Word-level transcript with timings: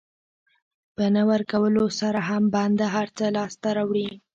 په 0.95 1.03
نه 1.15 1.21
ورکولو 1.31 1.83
سره 1.99 2.19
هم 2.29 2.43
بنده 2.55 2.85
هر 2.95 3.07
څه 3.17 3.25
لاسته 3.35 3.69
راوړي. 3.77 4.09